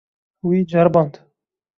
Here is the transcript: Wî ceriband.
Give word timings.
Wî 0.47 0.59
ceriband. 0.71 1.13